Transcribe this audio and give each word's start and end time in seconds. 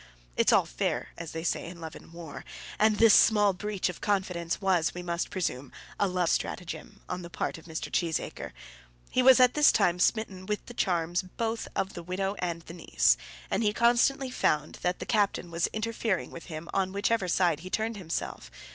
It's 0.35 0.51
all 0.51 0.65
fair, 0.65 1.09
they 1.15 1.43
say, 1.43 1.67
in 1.69 1.79
love 1.79 1.95
and 1.95 2.11
war, 2.11 2.43
and 2.79 2.97
this 2.97 3.13
small 3.13 3.53
breach 3.53 3.87
of 3.87 4.01
confidence 4.01 4.59
was, 4.59 4.95
we 4.95 5.03
must 5.03 5.29
presume, 5.29 5.71
a 5.99 6.07
love 6.07 6.31
stratagem 6.31 7.01
on 7.07 7.21
the 7.21 7.29
part 7.29 7.59
of 7.59 7.65
Mr. 7.65 7.91
Cheesacre. 7.91 8.51
He 9.11 9.21
was 9.21 9.39
at 9.39 9.53
this 9.53 9.71
time 9.71 9.99
smitten 9.99 10.47
with 10.47 10.65
the 10.65 10.73
charms 10.73 11.21
both 11.21 11.67
of 11.75 11.93
the 11.93 12.01
widow 12.01 12.33
and 12.39 12.63
of 12.63 12.65
the 12.67 12.73
niece, 12.73 13.15
and 13.51 13.61
he 13.61 13.73
constantly 13.73 14.31
found 14.31 14.79
that 14.81 14.97
the 14.97 15.05
captain 15.05 15.51
was 15.51 15.67
interfering 15.67 16.31
with 16.31 16.45
him 16.45 16.67
on 16.73 16.93
whichever 16.93 17.27
side 17.27 17.59
he 17.59 17.69
turned 17.69 17.97
himself. 17.97 18.49